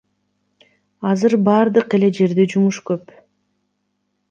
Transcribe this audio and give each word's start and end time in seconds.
Азыр 1.09 1.35
баардык 1.49 1.95
эле 1.99 2.11
жерде 2.21 2.47
жумуш 2.55 2.83
көп. 2.91 3.17